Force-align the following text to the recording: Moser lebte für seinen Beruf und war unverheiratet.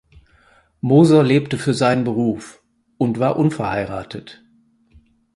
Moser 0.79 1.21
lebte 1.23 1.59
für 1.59 1.75
seinen 1.75 2.05
Beruf 2.05 2.63
und 2.97 3.19
war 3.19 3.35
unverheiratet. 3.37 4.43